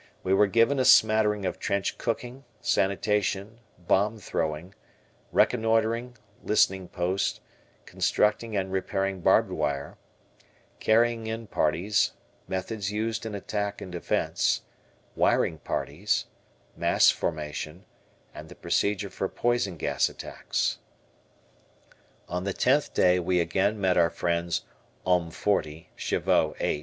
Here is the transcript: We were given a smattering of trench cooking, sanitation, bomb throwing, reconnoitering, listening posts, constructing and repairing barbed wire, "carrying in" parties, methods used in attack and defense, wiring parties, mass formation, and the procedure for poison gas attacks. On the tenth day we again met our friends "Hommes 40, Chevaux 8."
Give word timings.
We 0.23 0.33
were 0.33 0.47
given 0.47 0.79
a 0.79 0.83
smattering 0.83 1.45
of 1.45 1.59
trench 1.59 1.99
cooking, 1.99 2.43
sanitation, 2.59 3.59
bomb 3.77 4.17
throwing, 4.17 4.73
reconnoitering, 5.31 6.17
listening 6.43 6.87
posts, 6.87 7.39
constructing 7.85 8.57
and 8.57 8.71
repairing 8.71 9.21
barbed 9.21 9.51
wire, 9.51 9.99
"carrying 10.79 11.27
in" 11.27 11.45
parties, 11.45 12.13
methods 12.47 12.91
used 12.91 13.27
in 13.27 13.35
attack 13.35 13.79
and 13.79 13.91
defense, 13.91 14.63
wiring 15.15 15.59
parties, 15.59 16.25
mass 16.75 17.11
formation, 17.11 17.85
and 18.33 18.49
the 18.49 18.55
procedure 18.55 19.11
for 19.11 19.29
poison 19.29 19.77
gas 19.77 20.09
attacks. 20.09 20.79
On 22.27 22.43
the 22.43 22.53
tenth 22.53 22.91
day 22.95 23.19
we 23.19 23.39
again 23.39 23.79
met 23.79 23.97
our 23.97 24.09
friends 24.09 24.65
"Hommes 25.05 25.35
40, 25.35 25.91
Chevaux 25.95 26.55
8." 26.59 26.79